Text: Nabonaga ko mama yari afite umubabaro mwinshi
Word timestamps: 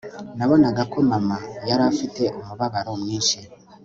Nabonaga 0.37 0.81
ko 0.91 0.97
mama 1.11 1.37
yari 1.69 1.83
afite 1.91 2.23
umubabaro 2.39 2.91
mwinshi 3.01 3.37